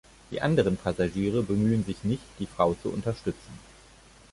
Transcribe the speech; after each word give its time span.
Die 0.31 0.41
anderen 0.41 0.77
Passagiere 0.77 1.43
bemühen 1.43 1.83
sich 1.85 2.03
nicht, 2.03 2.23
die 2.39 2.47
Frau 2.47 2.73
zu 2.73 2.89
unterstützen. 2.91 3.59